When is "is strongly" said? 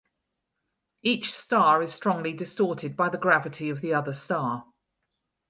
1.83-2.33